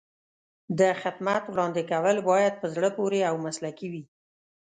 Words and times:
د 0.79 0.81
خدمت 1.01 1.43
وړاندې 1.47 1.81
کول 1.91 2.17
باید 2.29 2.53
په 2.61 2.67
زړه 2.75 2.89
پورې 2.97 3.19
او 3.29 3.35
مسلکي 3.45 3.87
وي. 3.93 4.03